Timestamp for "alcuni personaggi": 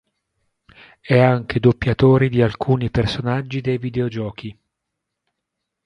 2.41-3.61